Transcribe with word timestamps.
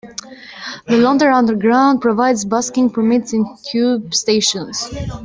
The 0.87 0.97
London 0.97 1.31
Underground 1.31 2.01
provides 2.01 2.43
busking 2.43 2.89
permits 2.89 3.33
in 3.33 3.45
tube 3.69 4.15
stations. 4.15 4.89